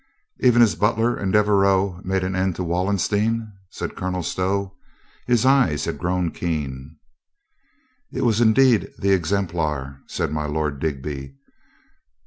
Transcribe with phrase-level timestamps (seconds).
[0.47, 4.75] '"Even as Butler and Devereaux made an end of Wallenstein," said Colonel Stow.
[5.27, 6.97] His eyes had grown keen.
[8.11, 11.35] "It was indeed the exemplar," said my Lord Dig by.